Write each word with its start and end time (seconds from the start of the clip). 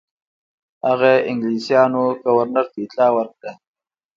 هغه 0.87 1.11
انګلیسیانو 1.29 2.03
ګورنر 2.23 2.65
ته 2.71 2.77
اطلاع 2.85 3.11
ورکړه. 3.13 3.51